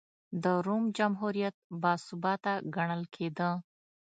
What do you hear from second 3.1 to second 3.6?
کېده.